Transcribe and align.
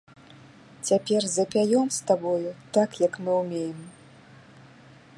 Цяпер 0.91 1.27
запяём 1.33 1.87
з 1.97 2.09
табою 2.13 2.51
так, 2.79 2.89
як 3.07 3.13
мы 3.27 3.31
ўмеем! 3.43 3.79